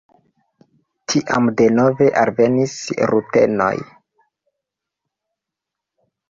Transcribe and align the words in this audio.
Tiam 1.11 1.51
denove 1.59 2.07
alvenis 2.21 2.73
rutenoj. 3.13 3.71